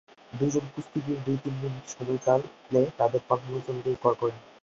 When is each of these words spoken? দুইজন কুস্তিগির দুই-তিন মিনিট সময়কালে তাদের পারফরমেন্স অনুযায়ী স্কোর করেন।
দুইজন 0.33 0.65
কুস্তিগির 0.73 1.19
দুই-তিন 1.25 1.55
মিনিট 1.61 1.85
সময়কালে 1.91 2.47
তাদের 2.97 3.21
পারফরমেন্স 3.27 3.65
অনুযায়ী 3.69 3.97
স্কোর 3.97 4.13
করেন। 4.21 4.37